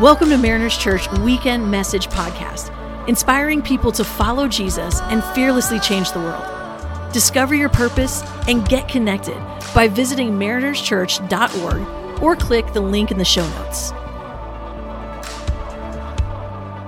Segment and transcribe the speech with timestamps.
[0.00, 2.72] Welcome to Mariners Church Weekend Message Podcast,
[3.08, 6.42] inspiring people to follow Jesus and fearlessly change the world.
[7.12, 9.40] Discover your purpose and get connected
[9.72, 13.92] by visiting marinerschurch.org or click the link in the show notes.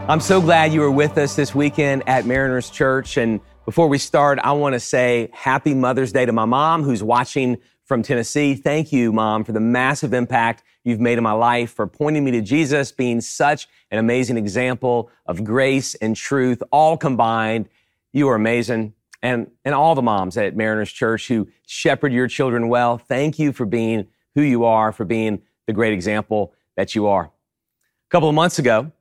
[0.09, 3.17] I'm so glad you were with us this weekend at Mariners Church.
[3.17, 7.05] And before we start, I want to say happy Mother's Day to my mom who's
[7.05, 8.57] watching from Tennessee.
[8.57, 12.31] Thank you, Mom, for the massive impact you've made in my life, for pointing me
[12.31, 17.69] to Jesus, being such an amazing example of grace and truth, all combined.
[18.13, 18.95] You are amazing.
[19.23, 23.53] And, and all the moms at Mariners Church who shepherd your children well, thank you
[23.53, 27.25] for being who you are, for being the great example that you are.
[27.25, 28.93] A couple of months ago,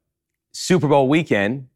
[0.54, 1.68] Super Bowl weekend,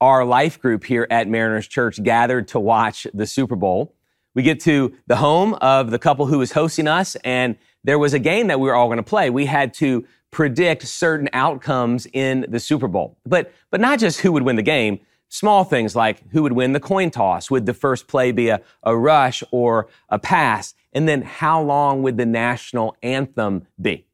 [0.00, 3.94] our life group here at Mariners Church gathered to watch the Super Bowl.
[4.34, 7.56] We get to the home of the couple who was hosting us, and
[7.88, 9.30] there was a game that we were all going to play.
[9.30, 14.30] We had to predict certain outcomes in the Super Bowl, but but not just who
[14.32, 15.00] would win the game.
[15.30, 17.50] Small things like who would win the coin toss?
[17.50, 20.74] Would the first play be a, a rush or a pass?
[20.92, 24.04] And then how long would the national anthem be?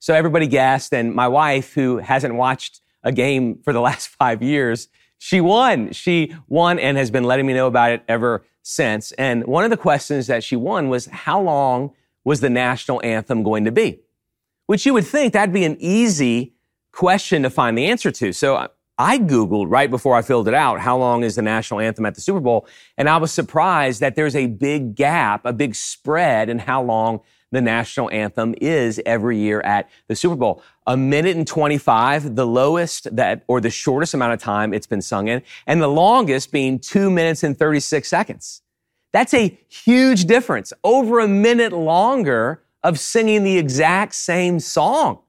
[0.00, 4.42] So everybody guessed, and my wife, who hasn't watched a game for the last five
[4.42, 5.92] years, she won.
[5.92, 9.12] She won and has been letting me know about it ever since.
[9.12, 11.92] And one of the questions that she won was how long
[12.24, 14.00] was the national anthem going to be?
[14.66, 16.54] Which you would think that'd be an easy
[16.92, 18.32] question to find the answer to.
[18.32, 22.06] So I Googled right before I filled it out, how long is the national anthem
[22.06, 22.66] at the Super Bowl?
[22.96, 27.20] And I was surprised that there's a big gap, a big spread in how long
[27.50, 30.62] the national anthem is every year at the Super Bowl.
[30.86, 35.02] A minute and 25, the lowest that, or the shortest amount of time it's been
[35.02, 38.61] sung in, and the longest being two minutes and 36 seconds.
[39.12, 40.72] That's a huge difference.
[40.82, 45.20] Over a minute longer of singing the exact same song.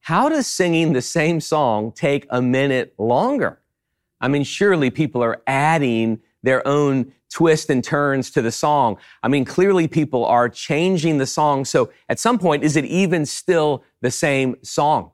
[0.00, 3.60] How does singing the same song take a minute longer?
[4.20, 8.96] I mean, surely people are adding their own twists and turns to the song.
[9.22, 11.64] I mean, clearly people are changing the song.
[11.64, 15.12] So at some point, is it even still the same song?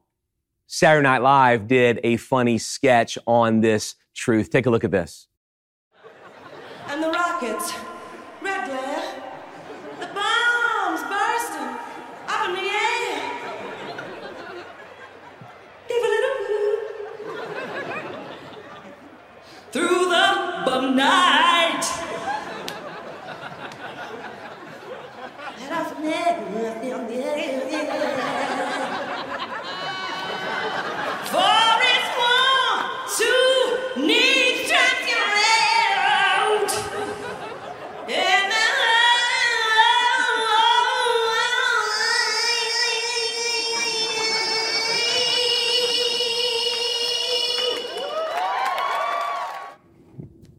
[0.67, 4.51] Saturday Night Live did a funny sketch on this truth.
[4.51, 5.29] Take a look at this.
[6.89, 7.75] And the rockets,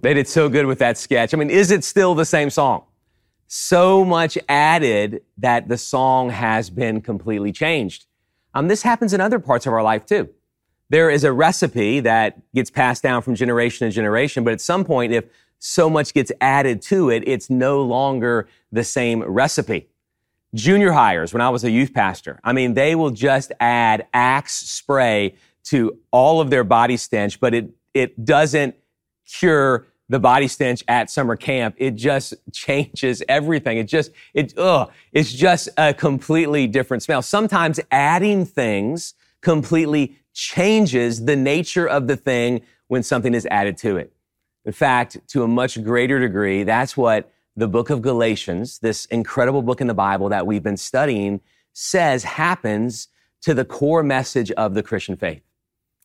[0.07, 1.33] They did so good with that sketch.
[1.33, 2.85] I mean, is it still the same song?
[3.47, 8.05] So much added that the song has been completely changed.
[8.53, 10.29] Um, this happens in other parts of our life too.
[10.87, 14.85] There is a recipe that gets passed down from generation to generation, but at some
[14.85, 15.25] point, if
[15.59, 19.89] so much gets added to it, it's no longer the same recipe.
[20.55, 24.53] Junior hires, when I was a youth pastor, I mean, they will just add Axe
[24.53, 25.35] spray
[25.65, 28.73] to all of their body stench, but it, it doesn't
[29.25, 31.75] cure the body stench at summer camp.
[31.77, 33.77] It just changes everything.
[33.77, 37.21] It just, it, ugh, it's just a completely different smell.
[37.21, 43.97] Sometimes adding things completely changes the nature of the thing when something is added to
[43.97, 44.13] it.
[44.65, 49.61] In fact, to a much greater degree, that's what the book of Galatians, this incredible
[49.61, 51.41] book in the Bible that we've been studying,
[51.73, 53.07] says happens
[53.41, 55.41] to the core message of the Christian faith.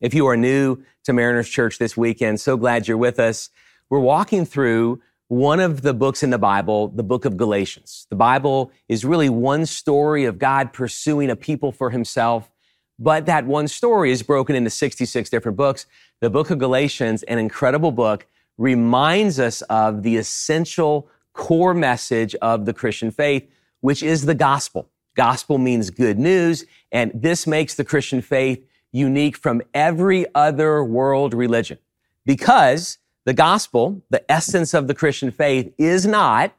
[0.00, 3.50] If you are new to Mariners Church this weekend, so glad you're with us.
[3.92, 8.06] We're walking through one of the books in the Bible, the book of Galatians.
[8.08, 12.50] The Bible is really one story of God pursuing a people for himself,
[12.98, 15.84] but that one story is broken into 66 different books.
[16.21, 22.65] The book of Galatians, an incredible book, reminds us of the essential core message of
[22.65, 23.47] the Christian faith,
[23.83, 24.89] which is the gospel.
[25.16, 31.34] Gospel means good news, and this makes the Christian faith unique from every other world
[31.34, 31.77] religion
[32.24, 36.54] because the gospel, the essence of the Christian faith, is not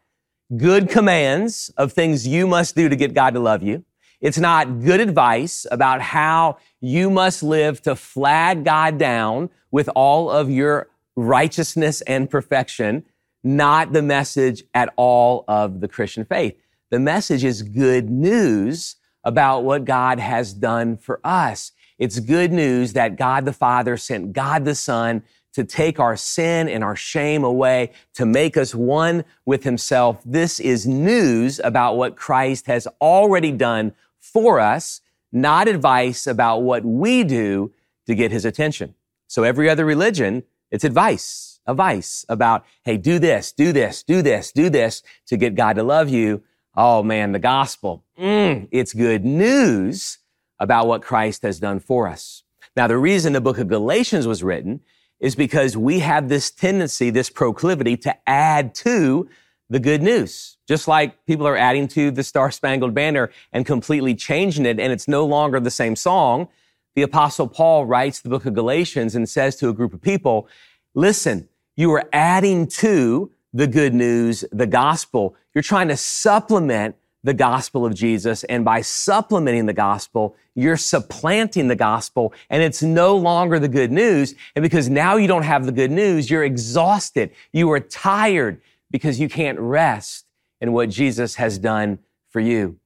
[0.57, 3.83] good commands of things you must do to get God to love you.
[4.21, 10.29] It's not good advice about how you must live to flag God down with all
[10.29, 13.03] of your righteousness and perfection.
[13.43, 16.57] Not the message at all of the Christian faith.
[16.89, 18.95] The message is good news
[19.25, 21.73] about what God has done for us.
[21.97, 26.67] It's good news that God the Father sent God the Son to take our sin
[26.67, 30.21] and our shame away, to make us one with himself.
[30.25, 35.01] This is news about what Christ has already done for us,
[35.31, 37.71] not advice about what we do
[38.07, 38.95] to get his attention.
[39.27, 44.51] So every other religion, it's advice, advice about, hey, do this, do this, do this,
[44.51, 46.43] do this to get God to love you.
[46.75, 50.17] Oh man, the gospel, mm, it's good news
[50.59, 52.43] about what Christ has done for us.
[52.75, 54.81] Now, the reason the book of Galatians was written
[55.23, 59.29] is because we have this tendency, this proclivity to add to
[59.69, 60.57] the good news.
[60.67, 64.91] Just like people are adding to the Star Spangled Banner and completely changing it, and
[64.91, 66.49] it's no longer the same song.
[66.95, 70.49] The Apostle Paul writes the book of Galatians and says to a group of people,
[70.93, 71.47] listen,
[71.77, 75.37] you are adding to the good news, the gospel.
[75.55, 78.43] You're trying to supplement the gospel of Jesus.
[78.45, 83.91] And by supplementing the gospel, you're supplanting the gospel and it's no longer the good
[83.91, 84.35] news.
[84.55, 87.31] And because now you don't have the good news, you're exhausted.
[87.51, 88.61] You are tired
[88.91, 90.25] because you can't rest
[90.59, 91.99] in what Jesus has done
[92.29, 92.77] for you.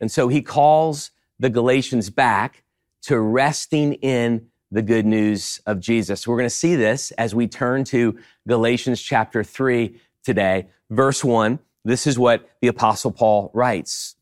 [0.00, 2.62] And so he calls the Galatians back
[3.02, 6.26] to resting in the good news of Jesus.
[6.26, 11.60] We're going to see this as we turn to Galatians chapter three today, verse one.
[11.86, 14.16] This is what the apostle Paul writes.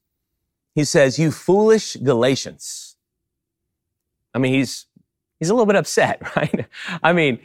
[0.75, 2.97] He says, you foolish Galatians.
[4.35, 4.85] I mean, he's,
[5.39, 6.67] he's a little bit upset, right?
[7.03, 7.39] I mean,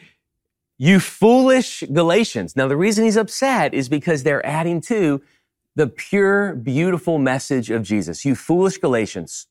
[0.77, 2.57] you foolish Galatians.
[2.57, 5.21] Now, the reason he's upset is because they're adding to
[5.75, 8.25] the pure, beautiful message of Jesus.
[8.25, 9.47] You foolish Galatians,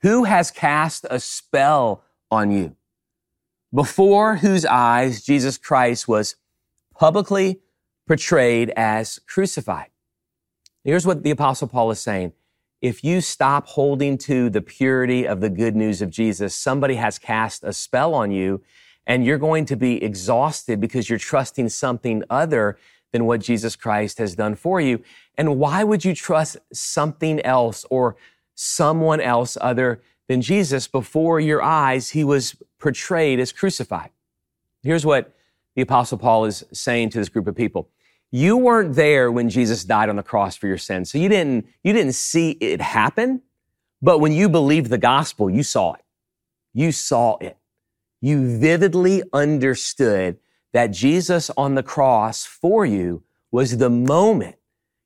[0.00, 2.76] who has cast a spell on you?
[3.74, 6.36] Before whose eyes Jesus Christ was
[6.94, 7.60] publicly
[8.12, 9.88] portrayed as crucified.
[10.84, 12.34] Here's what the apostle Paul is saying.
[12.82, 17.18] If you stop holding to the purity of the good news of Jesus, somebody has
[17.18, 18.60] cast a spell on you
[19.06, 22.76] and you're going to be exhausted because you're trusting something other
[23.12, 25.02] than what Jesus Christ has done for you.
[25.38, 28.16] And why would you trust something else or
[28.54, 32.10] someone else other than Jesus before your eyes?
[32.10, 34.10] He was portrayed as crucified.
[34.82, 35.34] Here's what
[35.74, 37.88] the apostle Paul is saying to this group of people.
[38.32, 41.12] You weren't there when Jesus died on the cross for your sins.
[41.12, 43.42] So you didn't, you didn't see it happen.
[44.00, 46.00] But when you believed the gospel, you saw it.
[46.72, 47.58] You saw it.
[48.22, 50.38] You vividly understood
[50.72, 54.56] that Jesus on the cross for you was the moment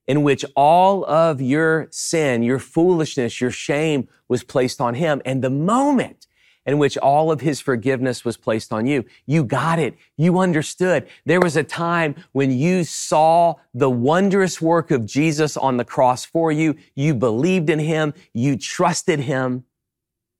[0.06, 5.20] in which all of your sin, your foolishness, your shame was placed on him.
[5.24, 6.28] And the moment
[6.66, 9.04] in which all of his forgiveness was placed on you.
[9.24, 9.96] You got it.
[10.16, 11.06] You understood.
[11.24, 16.24] There was a time when you saw the wondrous work of Jesus on the cross
[16.24, 16.76] for you.
[16.94, 18.12] You believed in him.
[18.32, 19.64] You trusted him.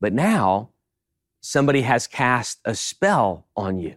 [0.00, 0.70] But now
[1.40, 3.94] somebody has cast a spell on you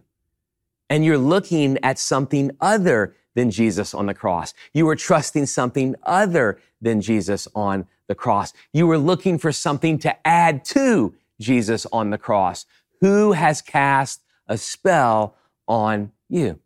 [0.90, 4.52] and you're looking at something other than Jesus on the cross.
[4.74, 8.52] You were trusting something other than Jesus on the cross.
[8.72, 12.66] You were looking for something to add to Jesus on the cross?
[13.00, 15.34] Who has cast a spell
[15.66, 16.60] on you?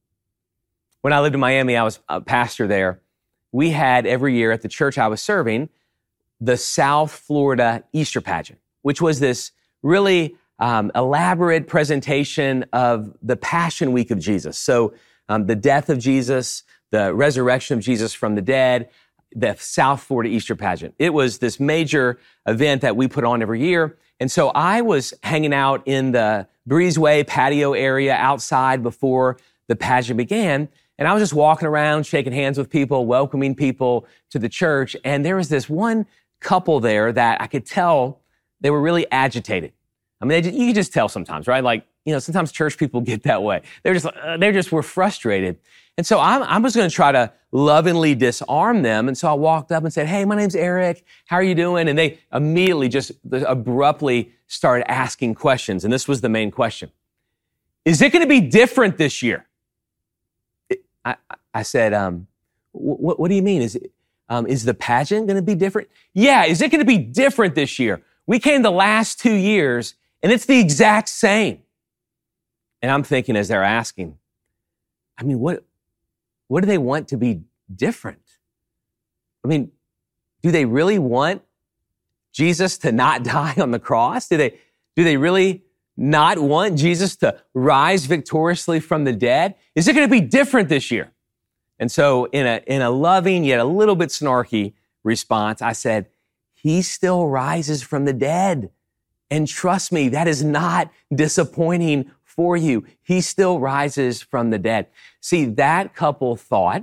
[1.00, 3.00] When I lived in Miami, I was a pastor there.
[3.52, 5.68] We had every year at the church I was serving
[6.40, 13.92] the South Florida Easter pageant, which was this really um, elaborate presentation of the Passion
[13.92, 14.58] Week of Jesus.
[14.58, 14.94] So,
[15.28, 18.90] um, the death of Jesus, the resurrection of Jesus from the dead,
[19.34, 20.94] the South Florida Easter pageant.
[20.98, 23.96] It was this major event that we put on every year.
[24.20, 30.16] And so I was hanging out in the breezeway patio area outside before the pageant
[30.16, 30.68] began.
[30.98, 34.96] And I was just walking around, shaking hands with people, welcoming people to the church.
[35.04, 36.06] And there was this one
[36.40, 38.20] couple there that I could tell
[38.60, 39.72] they were really agitated.
[40.20, 41.64] I mean, just, you could just tell sometimes, right?
[41.64, 43.62] Like, you know, sometimes church people get that way.
[43.82, 45.58] They're just, uh, they just were frustrated.
[45.96, 49.08] And so I'm, I was going to try to lovingly disarm them.
[49.08, 51.04] And so I walked up and said, Hey, my name's Eric.
[51.26, 51.88] How are you doing?
[51.88, 55.84] And they immediately just abruptly started asking questions.
[55.84, 56.90] And this was the main question.
[57.84, 59.46] Is it going to be different this year?
[61.04, 61.16] I,
[61.52, 62.26] I said, um,
[62.72, 63.62] what, what, do you mean?
[63.62, 63.92] Is, it,
[64.28, 65.88] um, is the pageant going to be different?
[66.12, 66.44] Yeah.
[66.44, 68.02] Is it going to be different this year?
[68.26, 71.60] We came the last two years and it's the exact same.
[72.84, 74.18] And I'm thinking as they're asking,
[75.16, 75.64] I mean, what,
[76.48, 77.40] what do they want to be
[77.74, 78.20] different?
[79.42, 79.72] I mean,
[80.42, 81.40] do they really want
[82.30, 84.28] Jesus to not die on the cross?
[84.28, 84.58] Do they,
[84.96, 85.64] do they really
[85.96, 89.54] not want Jesus to rise victoriously from the dead?
[89.74, 91.10] Is it going to be different this year?
[91.78, 96.10] And so in a, in a loving yet a little bit snarky response, I said,
[96.52, 98.68] he still rises from the dead.
[99.30, 102.84] And trust me, that is not disappointing for you.
[103.02, 104.86] He still rises from the dead.
[105.20, 106.82] See, that couple thought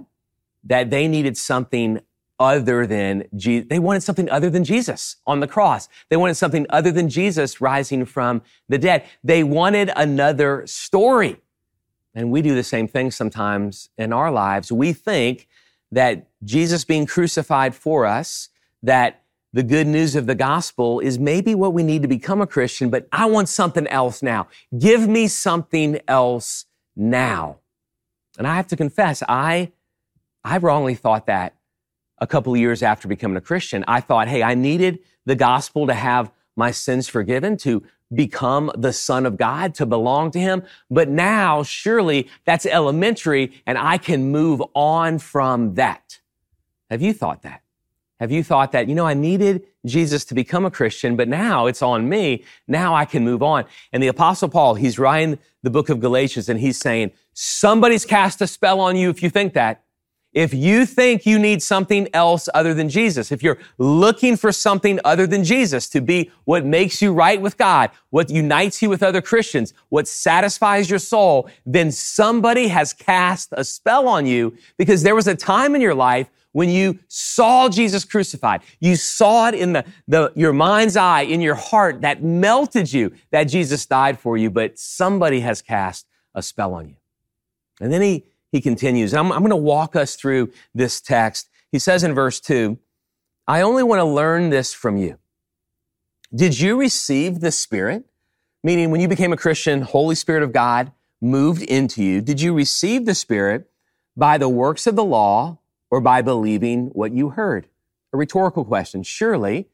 [0.64, 2.02] that they needed something
[2.40, 3.68] other than Jesus.
[3.70, 5.88] They wanted something other than Jesus on the cross.
[6.10, 9.04] They wanted something other than Jesus rising from the dead.
[9.24, 11.38] They wanted another story.
[12.16, 14.72] And we do the same thing sometimes in our lives.
[14.72, 15.48] We think
[15.92, 18.50] that Jesus being crucified for us,
[18.82, 19.21] that
[19.54, 22.90] the good news of the gospel is maybe what we need to become a Christian,
[22.90, 24.48] but I want something else now.
[24.78, 26.66] Give me something else
[26.96, 27.58] now.
[28.38, 29.72] And I have to confess, I,
[30.44, 31.56] I wrongly thought that
[32.18, 33.84] a couple of years after becoming a Christian.
[33.88, 38.94] I thought, hey, I needed the gospel to have my sins forgiven, to become the
[38.94, 40.64] son of God, to belong to him.
[40.90, 46.20] But now, surely that's elementary and I can move on from that.
[46.90, 47.61] Have you thought that?
[48.22, 51.66] Have you thought that, you know, I needed Jesus to become a Christian, but now
[51.66, 52.44] it's on me.
[52.68, 53.66] Now I can move on.
[53.92, 58.40] And the apostle Paul, he's writing the book of Galatians and he's saying, somebody's cast
[58.40, 59.84] a spell on you if you think that.
[60.34, 65.00] If you think you need something else other than Jesus, if you're looking for something
[65.04, 69.02] other than Jesus to be what makes you right with God, what unites you with
[69.02, 75.02] other Christians, what satisfies your soul, then somebody has cast a spell on you because
[75.02, 78.62] there was a time in your life when you saw Jesus crucified.
[78.80, 83.14] You saw it in the, the, your mind's eye, in your heart that melted you
[83.32, 86.96] that Jesus died for you, but somebody has cast a spell on you.
[87.80, 89.14] And then he he continues.
[89.14, 91.50] I'm, I'm going to walk us through this text.
[91.72, 92.78] He says in verse 2,
[93.48, 95.18] I only want to learn this from you.
[96.34, 98.06] Did you receive the Spirit?
[98.64, 102.22] Meaning, when you became a Christian, Holy Spirit of God moved into you.
[102.22, 103.70] Did you receive the Spirit
[104.16, 105.58] by the works of the law
[105.92, 107.68] or by believing what you heard?
[108.14, 109.04] A rhetorical question.
[109.04, 109.68] Surely,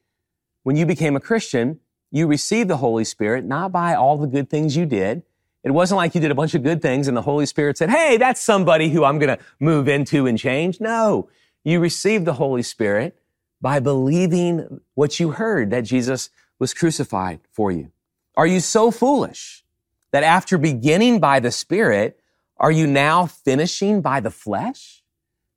[0.64, 4.50] when you became a Christian, you received the Holy Spirit not by all the good
[4.50, 5.22] things you did,
[5.64, 7.90] it wasn't like you did a bunch of good things and the Holy Spirit said,
[7.90, 10.80] Hey, that's somebody who I'm going to move into and change.
[10.80, 11.28] No,
[11.64, 13.18] you received the Holy Spirit
[13.60, 17.90] by believing what you heard that Jesus was crucified for you.
[18.36, 19.64] Are you so foolish
[20.12, 22.20] that after beginning by the Spirit,
[22.56, 24.97] are you now finishing by the flesh?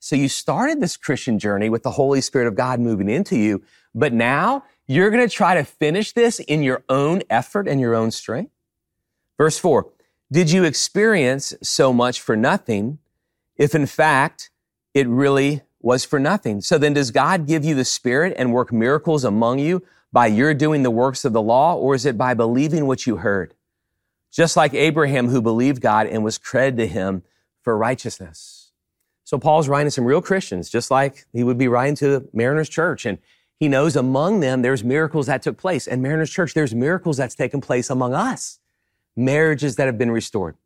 [0.03, 3.61] So you started this Christian journey with the Holy Spirit of God moving into you,
[3.93, 7.93] but now you're going to try to finish this in your own effort and your
[7.93, 8.51] own strength?
[9.37, 9.89] Verse four,
[10.31, 12.97] did you experience so much for nothing
[13.57, 14.49] if in fact
[14.95, 16.61] it really was for nothing?
[16.61, 20.55] So then does God give you the spirit and work miracles among you by your
[20.55, 23.53] doing the works of the law or is it by believing what you heard?
[24.31, 27.21] Just like Abraham who believed God and was credited to him
[27.61, 28.60] for righteousness.
[29.31, 32.67] So Paul's writing to some real Christians, just like he would be writing to Mariners
[32.67, 33.05] Church.
[33.05, 33.17] And
[33.61, 35.87] he knows among them there's miracles that took place.
[35.87, 38.59] And Mariners Church, there's miracles that's taken place among us
[39.15, 40.57] marriages that have been restored,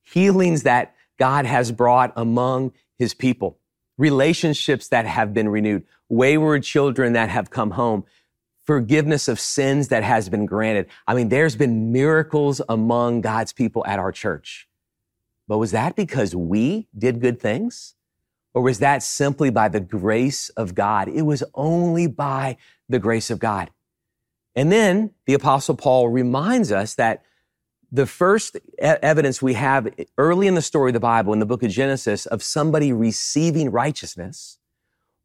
[0.00, 3.58] healings that God has brought among his people,
[3.98, 8.04] relationships that have been renewed, wayward children that have come home,
[8.62, 10.86] forgiveness of sins that has been granted.
[11.08, 14.68] I mean, there's been miracles among God's people at our church.
[15.48, 17.96] But was that because we did good things?
[18.54, 21.08] Or was that simply by the grace of God?
[21.08, 22.56] It was only by
[22.88, 23.70] the grace of God.
[24.54, 27.24] And then the apostle Paul reminds us that
[27.90, 31.62] the first evidence we have early in the story of the Bible, in the book
[31.62, 34.58] of Genesis, of somebody receiving righteousness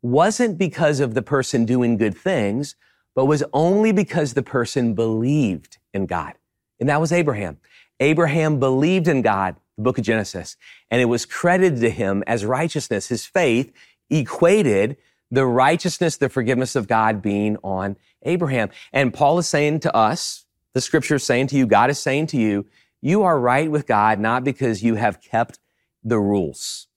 [0.02, 2.76] wasn't because of the person doing good things,
[3.16, 6.36] but was only because the person believed in God.
[6.80, 7.58] And that was Abraham.
[8.00, 10.58] Abraham believed in God, the book of Genesis,
[10.92, 13.08] and it was credited to him as righteousness.
[13.08, 13.72] His faith
[14.10, 14.98] equated
[15.32, 18.72] the righteousness, the forgiveness of God being on Abraham.
[18.92, 22.28] And Paul is saying to us, the scripture is saying to you, God is saying
[22.28, 22.66] to you,
[23.00, 25.60] you are right with God not because you have kept
[26.04, 26.88] the rules.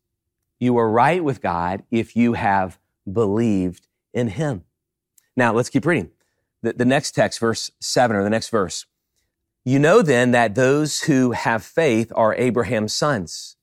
[0.59, 4.65] You are right with God if you have believed in Him.
[5.37, 6.11] Now let's keep reading.
[6.63, 8.87] The, the next text, verse seven, or the next verse.
[9.65, 13.57] You know then that those who have faith are Abraham's sons.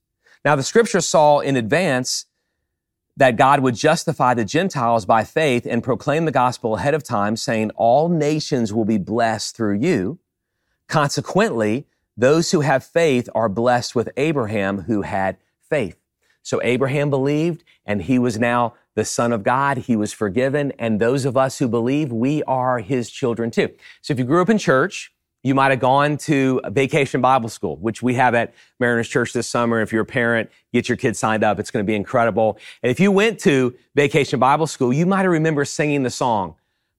[0.44, 2.26] Now the scripture saw in advance
[3.16, 7.36] that God would justify the Gentiles by faith and proclaim the gospel ahead of time,
[7.36, 10.18] saying, All nations will be blessed through you.
[10.88, 15.36] Consequently, those who have faith are blessed with Abraham who had
[15.68, 15.96] faith.
[16.42, 19.78] So Abraham believed, and he was now the son of God.
[19.78, 20.72] He was forgiven.
[20.78, 23.70] And those of us who believe, we are his children too.
[24.00, 27.48] So if you grew up in church, you might have gone to a vacation Bible
[27.48, 29.80] school, which we have at Mariners Church this summer.
[29.80, 31.58] If you're a parent, get your kids signed up.
[31.58, 32.58] It's going to be incredible.
[32.82, 36.56] And if you went to vacation Bible school, you might have remembered singing the song,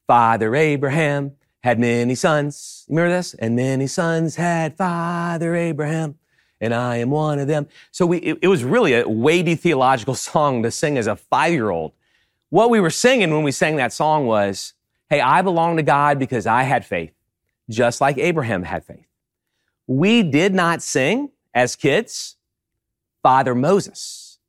[0.08, 1.34] Father Abraham
[1.64, 2.86] had many sons.
[2.90, 3.34] Remember this?
[3.36, 6.16] And many sons had Father Abraham,
[6.60, 7.68] and I am one of them.
[7.92, 11.54] So we, it, it was really a weighty theological song to sing as a five
[11.54, 11.94] year old.
[12.50, 14.74] What we were singing when we sang that song was,
[15.10, 17.14] Hey, I belong to God because I had faith,
[17.70, 19.08] just like Abraham had faith.
[19.88, 22.38] We did not sing as kids,
[23.24, 24.40] Father Moses.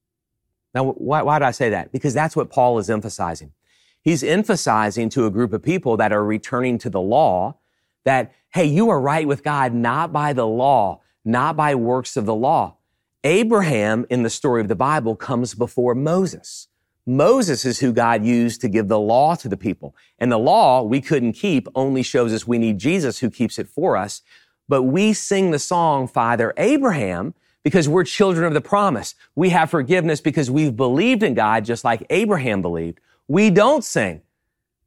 [0.74, 1.92] Now, why, why did I say that?
[1.92, 3.52] Because that's what Paul is emphasizing.
[4.00, 7.58] He's emphasizing to a group of people that are returning to the law
[8.04, 12.26] that, hey, you are right with God not by the law, not by works of
[12.26, 12.76] the law.
[13.24, 16.68] Abraham in the story of the Bible comes before Moses.
[17.06, 19.96] Moses is who God used to give the law to the people.
[20.18, 23.68] And the law we couldn't keep only shows us we need Jesus who keeps it
[23.68, 24.22] for us.
[24.68, 29.14] But we sing the song, Father Abraham, because we're children of the promise.
[29.34, 33.00] We have forgiveness because we've believed in God just like Abraham believed.
[33.26, 34.22] We don't sing.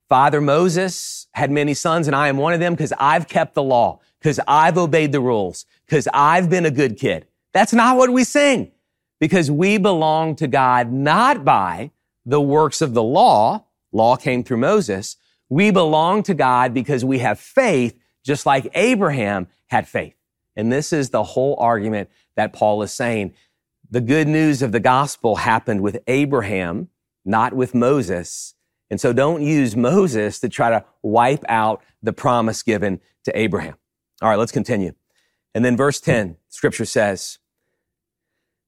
[0.07, 3.63] Father Moses had many sons and I am one of them because I've kept the
[3.63, 7.27] law, because I've obeyed the rules, because I've been a good kid.
[7.53, 8.71] That's not what we sing
[9.19, 11.91] because we belong to God not by
[12.25, 13.65] the works of the law.
[13.91, 15.17] Law came through Moses.
[15.49, 20.15] We belong to God because we have faith, just like Abraham had faith.
[20.55, 23.33] And this is the whole argument that Paul is saying.
[23.89, 26.89] The good news of the gospel happened with Abraham,
[27.23, 28.55] not with Moses.
[28.89, 33.75] And so don't use Moses to try to wipe out the promise given to Abraham.
[34.21, 34.93] All right, let's continue.
[35.53, 37.39] And then verse 10, scripture says,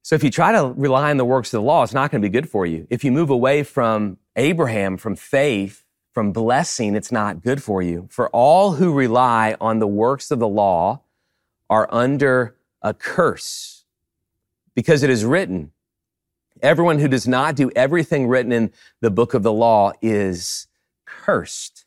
[0.07, 2.21] so if you try to rely on the works of the law, it's not going
[2.21, 2.87] to be good for you.
[2.89, 5.83] If you move away from Abraham, from faith,
[6.13, 8.07] from blessing, it's not good for you.
[8.09, 11.01] For all who rely on the works of the law
[11.69, 13.83] are under a curse
[14.75, 15.73] because it is written,
[16.61, 18.71] everyone who does not do everything written in
[19.01, 20.67] the book of the law is
[21.05, 21.83] cursed.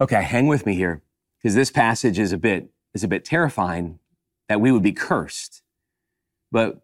[0.00, 1.02] Okay, hang with me here
[1.36, 3.98] because this passage is a bit, is a bit terrifying
[4.48, 5.62] that we would be cursed.
[6.52, 6.82] But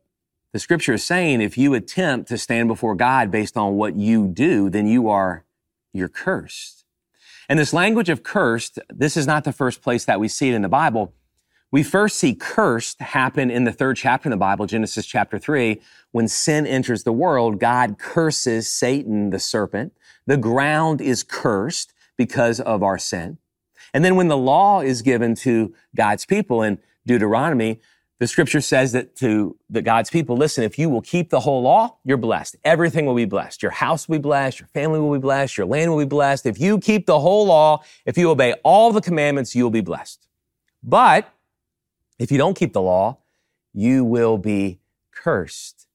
[0.52, 4.26] the scripture is saying if you attempt to stand before God based on what you
[4.26, 5.44] do, then you are,
[5.92, 6.87] you're cursed.
[7.48, 10.54] And this language of cursed, this is not the first place that we see it
[10.54, 11.14] in the Bible.
[11.70, 15.83] We first see cursed happen in the third chapter in the Bible, Genesis chapter three,
[16.12, 19.92] when sin enters the world, God curses Satan, the serpent.
[20.26, 23.37] The ground is cursed because of our sin.
[23.92, 27.81] And then when the law is given to God's people in Deuteronomy,
[28.18, 31.62] the scripture says that to the God's people, listen, if you will keep the whole
[31.62, 32.57] law, you're blessed.
[32.64, 33.62] Everything will be blessed.
[33.62, 34.59] Your house will be blessed.
[34.59, 35.57] Your family will be blessed.
[35.57, 36.44] Your land will be blessed.
[36.44, 40.26] If you keep the whole law, if you obey all the commandments, you'll be blessed.
[40.83, 41.33] But
[42.18, 43.18] if you don't keep the law,
[43.72, 44.81] you will be
[45.12, 45.87] cursed.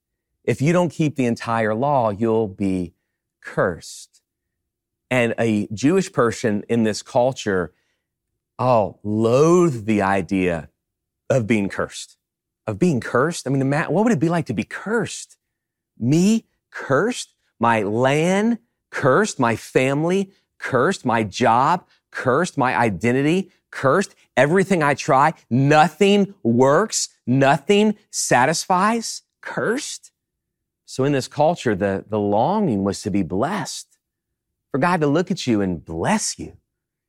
[0.46, 2.94] If you don't keep the entire law, you'll be
[3.42, 4.22] cursed.
[5.12, 7.74] And a Jewish person in this culture,
[8.58, 10.70] oh, loathe the idea
[11.34, 12.18] of being cursed.
[12.68, 13.48] Of being cursed?
[13.48, 15.38] I mean, what would it be like to be cursed?
[16.00, 17.36] Me cursed?
[17.60, 18.60] My land
[18.92, 19.40] cursed?
[19.40, 21.06] My family cursed?
[21.06, 22.58] My job cursed?
[22.58, 24.16] My identity cursed?
[24.38, 29.24] Everything I try, nothing works, nothing satisfies?
[29.42, 30.12] Cursed?
[30.86, 33.98] So in this culture, the, the longing was to be blessed,
[34.72, 36.58] for God to look at you and bless you,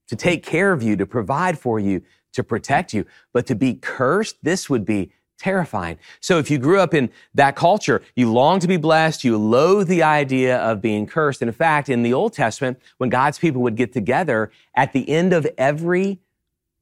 [0.08, 2.02] to take care of you, to provide for you,
[2.35, 3.07] to protect you.
[3.33, 5.99] But to be cursed, this would be terrifying.
[6.20, 9.88] So if you grew up in that culture, you long to be blessed, you loathe
[9.88, 11.42] the idea of being cursed.
[11.42, 15.09] And in fact, in the Old Testament, when God's people would get together, at the
[15.09, 16.20] end of every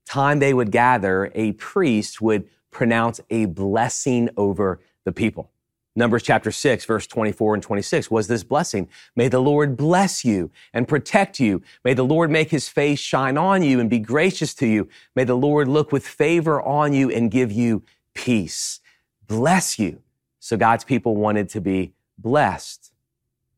[0.04, 5.51] time they would gather, a priest would pronounce a blessing over the people.
[5.94, 8.88] Numbers chapter 6, verse 24 and 26 was this blessing.
[9.14, 11.62] May the Lord bless you and protect you.
[11.84, 14.88] May the Lord make his face shine on you and be gracious to you.
[15.14, 17.82] May the Lord look with favor on you and give you
[18.14, 18.80] peace.
[19.26, 20.00] Bless you.
[20.40, 22.90] So God's people wanted to be blessed.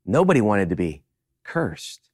[0.04, 1.02] Nobody wanted to be
[1.44, 2.08] cursed.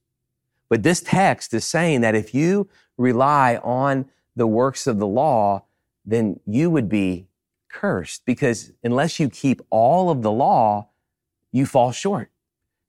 [0.69, 4.05] But this text is saying that if you rely on
[4.35, 5.65] the works of the law,
[6.05, 7.27] then you would be
[7.71, 10.89] cursed because unless you keep all of the law,
[11.51, 12.29] you fall short.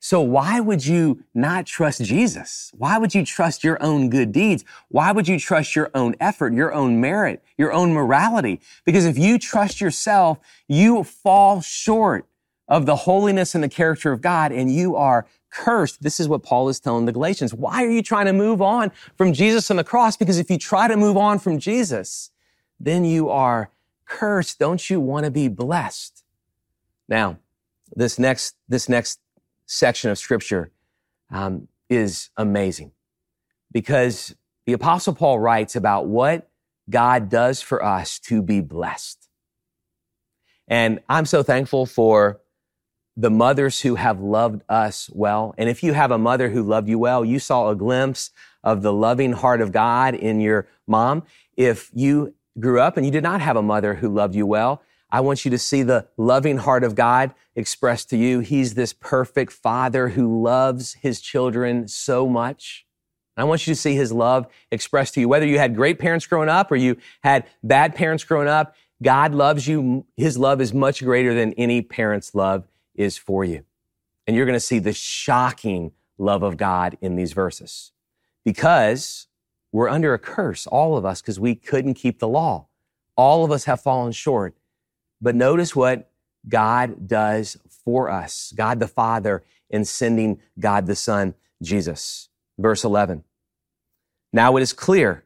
[0.05, 2.73] So why would you not trust Jesus?
[2.77, 4.65] Why would you trust your own good deeds?
[4.89, 8.61] Why would you trust your own effort, your own merit, your own morality?
[8.85, 12.27] Because if you trust yourself, you fall short
[12.67, 16.03] of the holiness and the character of God and you are cursed.
[16.03, 17.55] This is what Paul is telling the Galatians.
[17.55, 20.17] Why are you trying to move on from Jesus on the cross?
[20.17, 22.31] Because if you try to move on from Jesus,
[22.81, 23.71] then you are
[24.13, 24.59] cursed.
[24.59, 26.23] Don't you want to be blessed?
[27.09, 27.39] Now,
[27.95, 29.21] this next, this next
[29.67, 30.71] section of scripture
[31.31, 32.93] um, is amazing
[33.73, 34.35] because
[34.67, 36.51] the apostle Paul writes about what
[36.91, 39.29] God does for us to be blessed.
[40.69, 42.41] And I'm so thankful for
[43.17, 45.55] the mothers who have loved us well.
[45.59, 48.31] And if you have a mother who loved you well, you saw a glimpse
[48.63, 51.25] of the loving heart of God in your mom.
[51.57, 54.83] If you grew up and you did not have a mother who loved you well,
[55.11, 58.41] I want you to see the loving heart of God expressed to you.
[58.41, 62.87] He's this perfect father who loves his children so much.
[63.37, 65.29] I want you to see his love expressed to you.
[65.29, 69.35] Whether you had great parents growing up or you had bad parents growing up, God
[69.35, 70.07] loves you.
[70.17, 73.65] His love is much greater than any parent's love is for you.
[74.27, 77.93] And you're going to see the shocking love of God in these verses
[78.45, 79.27] because
[79.73, 82.67] we're under a curse, all of us, because we couldn't keep the law.
[83.17, 84.55] All of us have fallen short.
[85.21, 86.11] But notice what
[86.49, 92.29] God does for us, God the Father in sending God the Son, Jesus.
[92.59, 93.25] Verse 11.
[94.33, 95.25] Now it is clear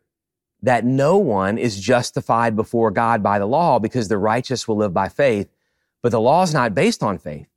[0.62, 4.94] that no one is justified before God by the law because the righteous will live
[4.94, 5.48] by faith.
[6.02, 7.48] But the law is not based on faith.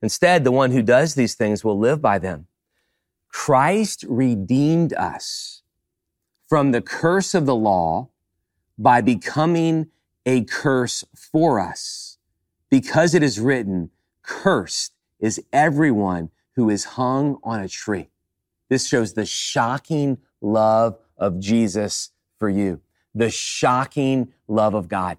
[0.00, 2.46] Instead, the one who does these things will live by them.
[3.28, 5.57] Christ redeemed us
[6.48, 8.08] from the curse of the law
[8.78, 9.88] by becoming
[10.24, 12.18] a curse for us.
[12.70, 13.90] Because it is written,
[14.22, 18.08] cursed is everyone who is hung on a tree.
[18.68, 22.80] This shows the shocking love of Jesus for you,
[23.14, 25.18] the shocking love of God.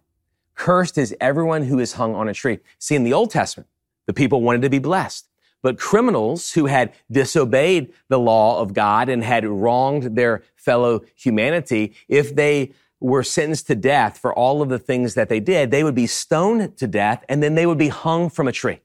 [0.55, 2.59] Cursed is everyone who is hung on a tree.
[2.77, 3.69] See, in the Old Testament,
[4.05, 5.28] the people wanted to be blessed.
[5.61, 11.93] But criminals who had disobeyed the law of God and had wronged their fellow humanity,
[12.07, 15.83] if they were sentenced to death for all of the things that they did, they
[15.83, 18.79] would be stoned to death and then they would be hung from a tree.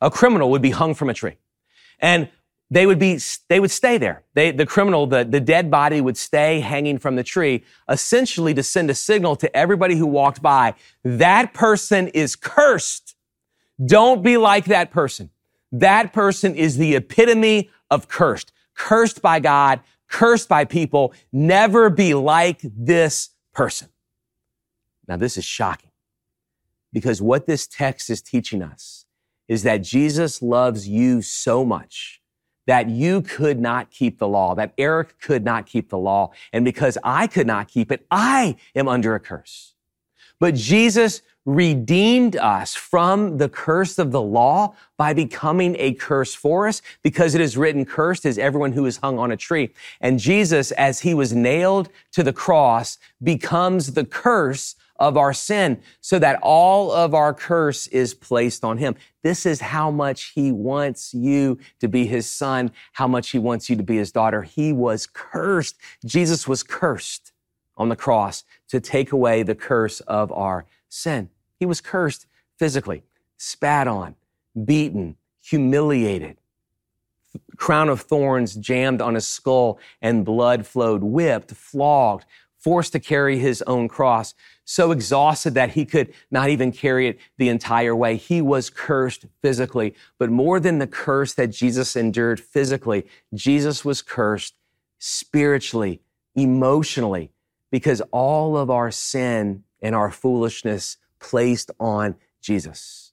[0.00, 1.36] A criminal would be hung from a tree.
[1.98, 2.28] And
[2.70, 4.24] they would be, they would stay there.
[4.34, 8.62] They, the criminal, the, the dead body would stay hanging from the tree, essentially to
[8.62, 10.74] send a signal to everybody who walked by.
[11.02, 13.16] That person is cursed.
[13.84, 15.30] Don't be like that person.
[15.72, 18.52] That person is the epitome of cursed.
[18.74, 21.12] Cursed by God, cursed by people.
[21.32, 23.88] Never be like this person.
[25.06, 25.90] Now, this is shocking
[26.92, 29.06] because what this text is teaching us
[29.48, 32.20] is that Jesus loves you so much
[32.66, 36.30] that you could not keep the law, that Eric could not keep the law.
[36.52, 39.74] And because I could not keep it, I am under a curse.
[40.40, 46.68] But Jesus redeemed us from the curse of the law by becoming a curse for
[46.68, 49.70] us because it is written, cursed is everyone who is hung on a tree.
[50.02, 55.80] And Jesus, as he was nailed to the cross, becomes the curse of our sin
[56.00, 58.94] so that all of our curse is placed on him.
[59.22, 63.70] This is how much he wants you to be his son, how much he wants
[63.70, 64.42] you to be his daughter.
[64.42, 65.76] He was cursed.
[66.04, 67.32] Jesus was cursed
[67.76, 71.30] on the cross to take away the curse of our sin.
[71.58, 72.26] He was cursed
[72.56, 73.02] physically,
[73.36, 74.14] spat on,
[74.64, 76.36] beaten, humiliated,
[77.56, 82.24] crown of thorns jammed on his skull and blood flowed, whipped, flogged,
[82.56, 87.18] forced to carry his own cross, so exhausted that he could not even carry it
[87.36, 88.16] the entire way.
[88.16, 94.02] He was cursed physically, but more than the curse that Jesus endured physically, Jesus was
[94.02, 94.54] cursed
[94.98, 96.00] spiritually,
[96.34, 97.30] emotionally,
[97.70, 103.12] because all of our sin and our foolishness placed on Jesus.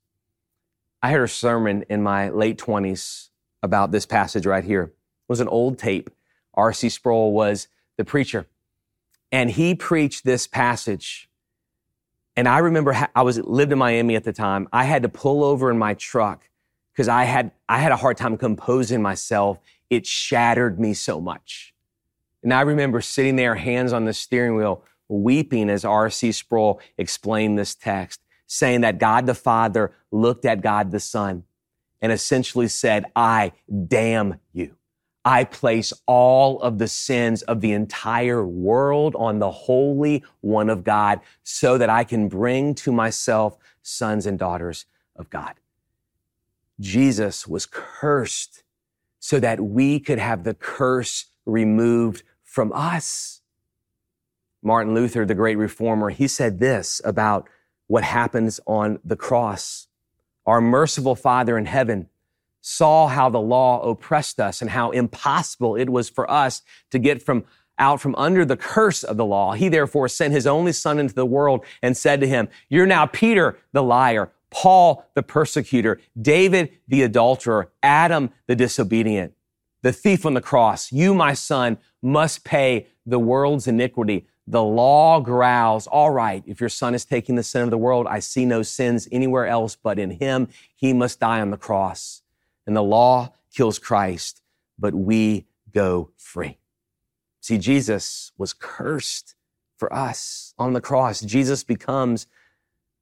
[1.02, 3.30] I heard a sermon in my late 20s
[3.62, 4.84] about this passage right here.
[4.84, 4.94] It
[5.28, 6.10] was an old tape.
[6.54, 6.90] R.C.
[6.90, 8.48] Sproul was the preacher.
[9.32, 11.30] And he preached this passage.
[12.36, 14.68] And I remember I was lived in Miami at the time.
[14.74, 16.50] I had to pull over in my truck
[16.92, 19.60] because I had I had a hard time composing myself.
[19.90, 21.75] It shattered me so much.
[22.46, 26.32] And I remember sitting there, hands on the steering wheel, weeping as R.C.
[26.32, 31.46] Sproul explained this text, saying that God the Father looked at God the Son
[32.04, 33.54] and essentially said, I
[33.88, 34.76] damn you.
[35.26, 40.84] I place all of the sins of the entire world on the Holy One of
[40.84, 45.56] God so that I can bring to myself sons and daughters of God.
[46.80, 48.62] Jesus was cursed
[49.18, 52.22] so that we could have the curse removed
[52.56, 53.42] from us.
[54.64, 57.50] Martin Luther, the great reformer, he said this about
[57.88, 59.88] what happens on the cross.
[60.46, 62.08] Our merciful Father in heaven
[62.62, 67.22] saw how the law oppressed us and how impossible it was for us to get
[67.22, 67.44] from
[67.78, 69.52] out from under the curse of the law.
[69.52, 73.06] He therefore sent his only son into the world and said to him, you're now
[73.06, 79.35] Peter the liar, Paul the persecutor, David the adulterer, Adam the disobedient.
[79.86, 80.92] The thief on the cross.
[80.92, 84.26] You, my son, must pay the world's iniquity.
[84.48, 88.08] The law growls, all right, if your son is taking the sin of the world,
[88.10, 90.48] I see no sins anywhere else but in him.
[90.76, 92.24] He must die on the cross.
[92.66, 94.42] And the law kills Christ,
[94.80, 96.58] but we go free.
[97.40, 99.36] See, Jesus was cursed
[99.78, 101.22] for us on the cross.
[101.22, 102.26] Jesus becomes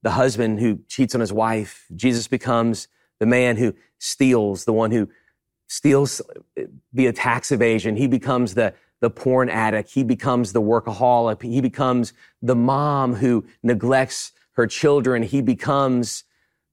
[0.02, 1.86] the husband who cheats on his wife.
[1.96, 5.08] Jesus becomes the man who steals, the one who
[5.74, 6.22] steals
[6.94, 7.96] via tax evasion.
[7.96, 9.90] He becomes the, the porn addict.
[9.90, 11.42] He becomes the workaholic.
[11.42, 15.24] He becomes the mom who neglects her children.
[15.24, 16.26] He becomes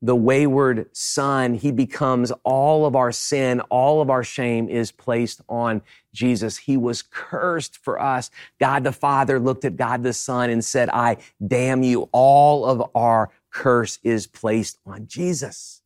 [0.03, 1.55] the wayward son.
[1.55, 5.81] He becomes all of our sin, all of our shame is placed on
[6.13, 6.59] Jesus.
[6.59, 8.31] He was cursed for us.
[8.59, 12.11] God the Father looked at God the Son and said, I damn you.
[12.13, 15.81] All of our curse is placed on Jesus.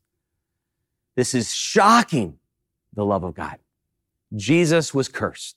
[1.15, 2.39] This is shocking,
[2.95, 3.59] the love of God.
[4.35, 5.57] Jesus was cursed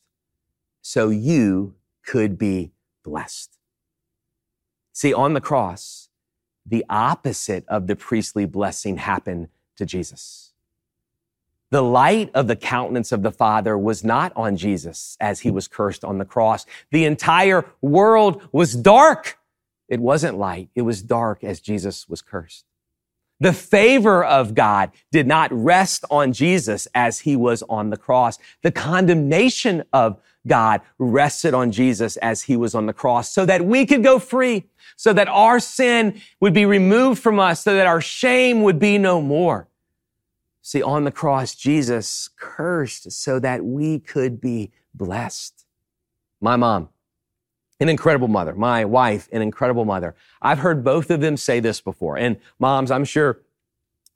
[0.82, 2.71] so you could be
[3.04, 3.58] blessed.
[4.93, 6.10] See, on the cross,
[6.65, 10.54] the opposite of the priestly blessing happened to Jesus.
[11.69, 15.67] The light of the countenance of the Father was not on Jesus as he was
[15.67, 16.65] cursed on the cross.
[16.91, 19.38] The entire world was dark.
[19.89, 20.69] It wasn't light.
[20.76, 22.65] It was dark as Jesus was cursed.
[23.39, 28.39] The favor of God did not rest on Jesus as he was on the cross.
[28.63, 33.65] The condemnation of God rested on Jesus as he was on the cross so that
[33.65, 37.86] we could go free, so that our sin would be removed from us, so that
[37.86, 39.67] our shame would be no more.
[40.62, 45.65] See, on the cross, Jesus cursed so that we could be blessed.
[46.41, 46.89] My mom,
[47.79, 48.53] an incredible mother.
[48.55, 50.15] My wife, an incredible mother.
[50.41, 52.17] I've heard both of them say this before.
[52.17, 53.39] And moms, I'm sure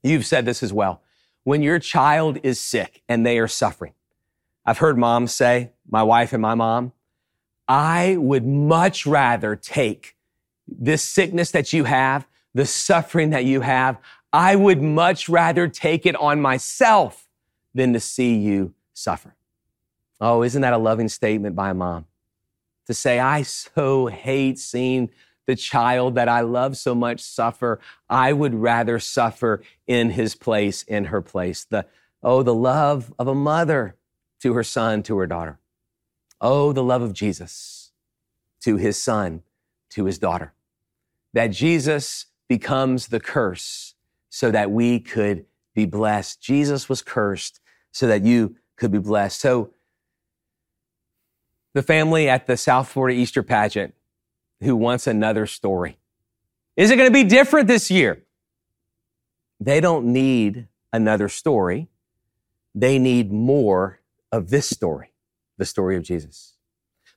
[0.02, 1.02] you've said this as well.
[1.44, 3.94] When your child is sick and they are suffering,
[4.64, 6.92] I've heard moms say, my wife and my mom,
[7.68, 10.16] I would much rather take
[10.68, 13.98] this sickness that you have, the suffering that you have,
[14.32, 17.28] I would much rather take it on myself
[17.74, 19.34] than to see you suffer.
[20.20, 22.06] Oh, isn't that a loving statement by a mom?
[22.86, 25.10] To say, I so hate seeing
[25.46, 27.80] the child that I love so much suffer.
[28.08, 31.64] I would rather suffer in his place, in her place.
[31.64, 31.86] The,
[32.22, 33.96] oh, the love of a mother
[34.40, 35.58] to her son, to her daughter.
[36.40, 37.82] Oh, the love of Jesus
[38.62, 39.42] to his son,
[39.90, 40.54] to his daughter.
[41.32, 43.94] That Jesus becomes the curse
[44.28, 46.40] so that we could be blessed.
[46.40, 49.40] Jesus was cursed so that you could be blessed.
[49.40, 49.70] So
[51.74, 53.94] the family at the South Florida Easter pageant
[54.60, 55.98] who wants another story.
[56.76, 58.22] Is it going to be different this year?
[59.60, 61.88] They don't need another story.
[62.74, 65.12] They need more of this story,
[65.58, 66.54] the story of Jesus.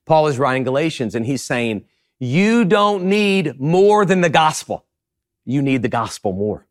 [0.05, 1.85] Paul is writing Galatians and he's saying,
[2.19, 4.85] you don't need more than the gospel.
[5.43, 6.65] You need the gospel more.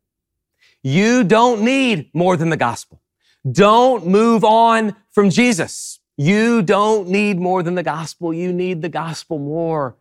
[0.81, 3.01] You don't need more than the gospel.
[3.49, 5.99] Don't move on from Jesus.
[6.17, 8.33] You don't need more than the gospel.
[8.33, 9.95] You need the gospel more.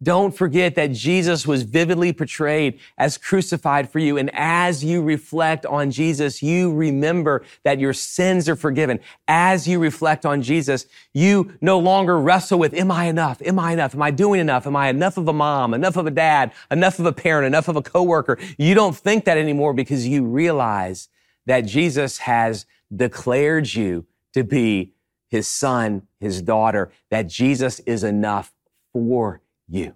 [0.00, 4.16] Don't forget that Jesus was vividly portrayed as crucified for you.
[4.16, 9.00] And as you reflect on Jesus, you remember that your sins are forgiven.
[9.26, 13.42] As you reflect on Jesus, you no longer wrestle with, am I enough?
[13.42, 13.92] Am I enough?
[13.92, 14.68] Am I doing enough?
[14.68, 17.66] Am I enough of a mom, enough of a dad, enough of a parent, enough
[17.66, 18.38] of a coworker?
[18.56, 21.08] You don't think that anymore because you realize
[21.46, 24.92] that Jesus has declared you to be
[25.28, 28.52] his son, his daughter, that Jesus is enough
[28.92, 29.94] for you.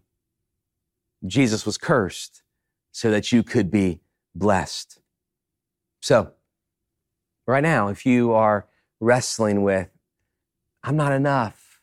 [1.26, 2.42] Jesus was cursed
[2.90, 4.00] so that you could be
[4.34, 5.00] blessed.
[6.00, 6.32] So,
[7.46, 8.66] right now, if you are
[9.00, 9.88] wrestling with,
[10.82, 11.80] I'm not enough,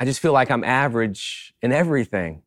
[0.00, 2.42] I just feel like I'm average in everything.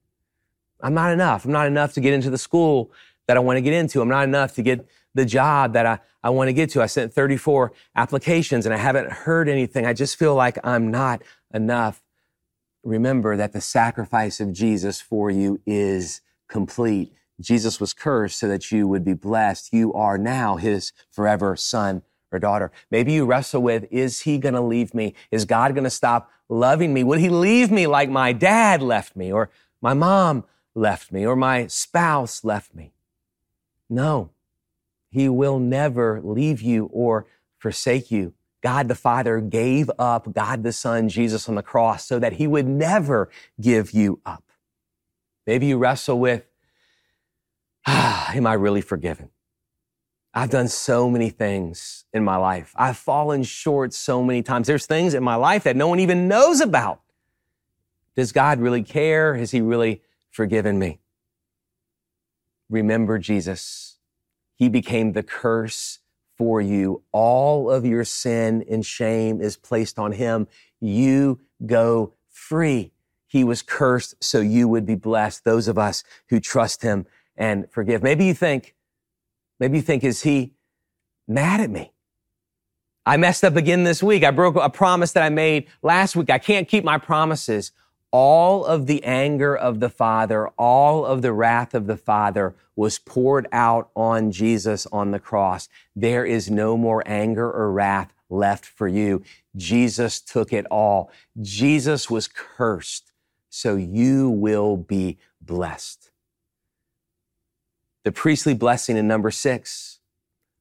[0.82, 1.46] I'm not enough.
[1.46, 2.92] I'm not enough to get into the school
[3.28, 4.02] that I want to get into.
[4.02, 6.84] I'm not enough to get the job that I, I want to get to.
[6.84, 9.86] I sent 34 applications and I haven't heard anything.
[9.86, 11.24] I just feel like I'm not
[11.54, 12.04] enough.
[12.84, 17.14] Remember that the sacrifice of Jesus for you is complete.
[17.42, 19.74] Jesus was cursed so that you would be blessed.
[19.74, 22.72] You are now his forever son or daughter.
[22.92, 25.16] Maybe you wrestle with, is he going to leave me?
[25.32, 27.04] Is God going to stop loving me?
[27.04, 29.50] Would he leave me like my dad left me or
[29.82, 32.92] my mom left me or my spouse left me?
[33.90, 34.32] No,
[35.16, 37.26] he will never leave you or
[37.58, 38.34] forsake you.
[38.62, 42.48] God the Father gave up God the Son, Jesus on the cross so that he
[42.48, 44.44] would never give you up.
[45.48, 46.46] Maybe you wrestle with,
[47.86, 49.30] ah, am I really forgiven?
[50.34, 52.74] I've done so many things in my life.
[52.76, 54.68] I've fallen short so many times.
[54.68, 57.00] There's things in my life that no one even knows about.
[58.18, 59.36] Does God really care?
[59.36, 61.00] Has He really forgiven me?
[62.70, 63.85] Remember Jesus.
[64.56, 66.00] He became the curse
[66.38, 67.04] for you.
[67.12, 70.48] All of your sin and shame is placed on Him.
[70.80, 72.92] You go free.
[73.28, 75.44] He was cursed so you would be blessed.
[75.44, 78.02] Those of us who trust Him and forgive.
[78.02, 78.76] Maybe you think,
[79.60, 80.54] Maybe you think, is he
[81.28, 81.92] mad at me?
[83.06, 84.24] I messed up again this week.
[84.24, 86.30] I broke a promise that I made last week.
[86.30, 87.72] I can't keep my promises.
[88.18, 92.98] All of the anger of the Father, all of the wrath of the Father was
[92.98, 95.68] poured out on Jesus on the cross.
[95.98, 99.22] There is no more anger or wrath left for you.
[99.58, 101.12] Jesus took it all.
[101.42, 103.12] Jesus was cursed,
[103.50, 106.10] so you will be blessed.
[108.06, 110.00] The priestly blessing in number six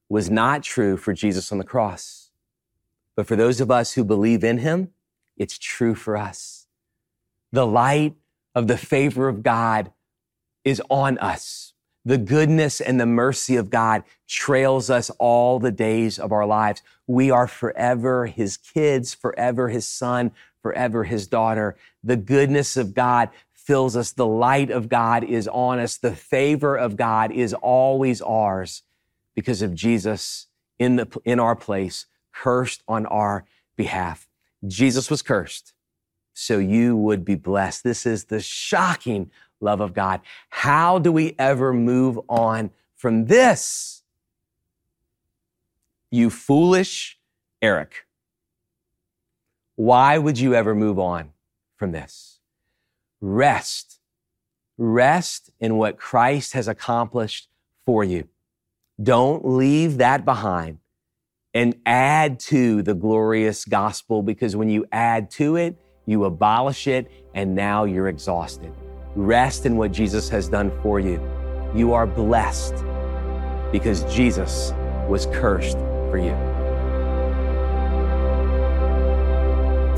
[0.09, 2.31] was not true for Jesus on the cross.
[3.15, 4.91] But for those of us who believe in him,
[5.37, 6.64] it's true for us.
[7.55, 8.17] The light
[8.57, 9.93] of the favor of God
[10.65, 11.75] is on us.
[12.05, 16.83] The goodness and the mercy of God trails us all the days of our lives.
[17.07, 21.77] We are forever his kids, forever his son, forever his daughter.
[22.03, 24.11] The goodness of God fills us.
[24.11, 25.97] The light of God is on us.
[25.97, 28.83] The favor of God is always ours
[29.37, 30.49] because of Jesus
[30.81, 33.45] in the, in our place, cursed on our
[33.77, 34.27] behalf.
[34.67, 35.74] Jesus was cursed
[36.35, 37.85] so you would be blessed.
[37.85, 40.21] This is the shocking love of God.
[40.51, 44.03] How do we ever move on from this?
[46.11, 47.19] You foolish
[47.63, 48.07] Eric.
[49.77, 51.33] Why would you ever move on
[51.77, 52.39] from this?
[53.21, 54.01] Rest.
[54.77, 57.49] Rest in what Christ has accomplished
[57.87, 58.29] for you.
[59.03, 60.79] Don't leave that behind
[61.53, 67.11] and add to the glorious gospel because when you add to it, you abolish it
[67.35, 68.73] and now you're exhausted.
[69.15, 71.21] Rest in what Jesus has done for you.
[71.75, 72.75] You are blessed
[73.73, 74.73] because Jesus
[75.09, 75.79] was cursed
[76.11, 76.35] for you.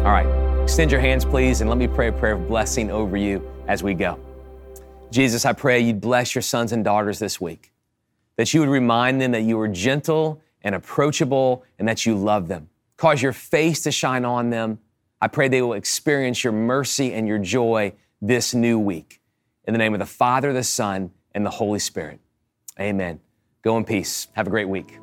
[0.04, 0.46] All right.
[0.62, 3.82] Extend your hands, please, and let me pray a prayer of blessing over you as
[3.82, 4.18] we go.
[5.10, 7.72] Jesus, I pray you'd bless your sons and daughters this week,
[8.36, 12.48] that you would remind them that you are gentle and approachable and that you love
[12.48, 12.68] them.
[12.96, 14.78] Cause your face to shine on them.
[15.20, 19.20] I pray they will experience your mercy and your joy this new week.
[19.64, 22.20] In the name of the Father, the Son, and the Holy Spirit.
[22.78, 23.20] Amen.
[23.62, 24.28] Go in peace.
[24.32, 24.98] Have a great week.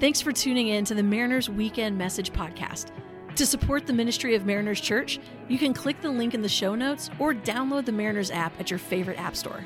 [0.00, 2.92] Thanks for tuning in to the Mariners Weekend Message Podcast.
[3.34, 6.74] To support the ministry of Mariners Church, you can click the link in the show
[6.74, 9.64] notes or download the Mariners app at your favorite app store.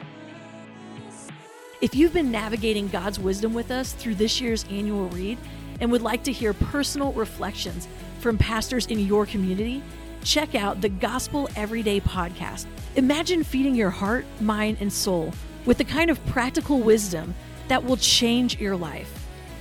[1.82, 5.36] If you've been navigating God's wisdom with us through this year's annual read
[5.80, 7.88] and would like to hear personal reflections
[8.20, 9.82] from pastors in your community,
[10.22, 12.66] check out the Gospel Everyday podcast.
[12.94, 15.34] Imagine feeding your heart, mind, and soul
[15.66, 17.34] with the kind of practical wisdom
[17.66, 19.12] that will change your life.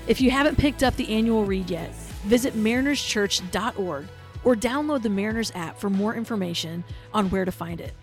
[0.05, 1.91] If you haven't picked up the annual read yet,
[2.25, 4.05] visit marinerschurch.org
[4.43, 6.83] or download the Mariners app for more information
[7.15, 7.95] on where to find it.